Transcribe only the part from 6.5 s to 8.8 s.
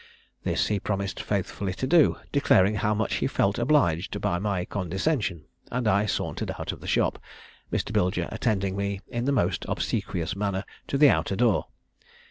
out of the shop, Mr. Bilger attending